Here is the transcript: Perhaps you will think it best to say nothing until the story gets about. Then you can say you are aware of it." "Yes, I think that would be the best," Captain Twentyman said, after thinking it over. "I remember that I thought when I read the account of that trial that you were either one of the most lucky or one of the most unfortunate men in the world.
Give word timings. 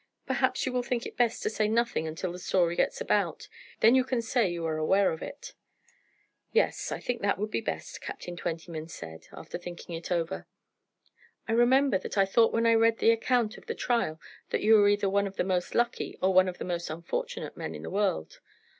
Perhaps 0.25 0.65
you 0.65 0.71
will 0.73 0.81
think 0.81 1.05
it 1.05 1.15
best 1.15 1.43
to 1.43 1.49
say 1.51 1.67
nothing 1.67 2.07
until 2.07 2.31
the 2.31 2.39
story 2.39 2.75
gets 2.75 2.99
about. 3.01 3.47
Then 3.81 3.93
you 3.93 4.03
can 4.03 4.19
say 4.19 4.49
you 4.49 4.65
are 4.65 4.79
aware 4.79 5.11
of 5.11 5.21
it." 5.21 5.53
"Yes, 6.51 6.91
I 6.91 6.99
think 6.99 7.21
that 7.21 7.37
would 7.37 7.51
be 7.51 7.59
the 7.61 7.65
best," 7.65 8.01
Captain 8.01 8.35
Twentyman 8.35 8.87
said, 8.87 9.27
after 9.31 9.59
thinking 9.59 9.93
it 9.93 10.11
over. 10.11 10.47
"I 11.47 11.51
remember 11.51 11.99
that 11.99 12.17
I 12.17 12.25
thought 12.25 12.51
when 12.51 12.65
I 12.65 12.73
read 12.73 12.97
the 12.97 13.11
account 13.11 13.59
of 13.59 13.67
that 13.67 13.75
trial 13.75 14.19
that 14.49 14.61
you 14.61 14.73
were 14.73 14.89
either 14.89 15.07
one 15.07 15.27
of 15.27 15.35
the 15.35 15.43
most 15.43 15.75
lucky 15.75 16.17
or 16.19 16.33
one 16.33 16.47
of 16.47 16.57
the 16.57 16.65
most 16.65 16.89
unfortunate 16.89 17.55
men 17.55 17.75
in 17.75 17.83
the 17.83 17.91
world. 17.91 18.39